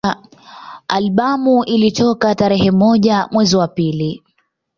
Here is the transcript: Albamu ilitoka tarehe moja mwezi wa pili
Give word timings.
Albamu 0.87 1.63
ilitoka 1.63 2.35
tarehe 2.35 2.71
moja 2.71 3.27
mwezi 3.31 3.55
wa 3.57 3.67
pili 3.67 4.23